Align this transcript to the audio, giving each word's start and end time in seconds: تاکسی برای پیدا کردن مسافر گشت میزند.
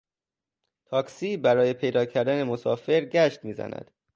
تاکسی 0.85 1.37
برای 1.37 1.73
پیدا 1.73 2.05
کردن 2.05 2.43
مسافر 2.43 3.01
گشت 3.05 3.45
میزند. 3.45 3.91